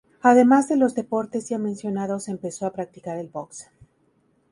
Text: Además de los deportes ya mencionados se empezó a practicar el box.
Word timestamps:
Además 0.23 0.67
de 0.67 0.77
los 0.77 0.95
deportes 0.95 1.49
ya 1.49 1.59
mencionados 1.59 2.23
se 2.23 2.31
empezó 2.31 2.65
a 2.65 2.73
practicar 2.73 3.17
el 3.19 3.29
box. 3.29 3.69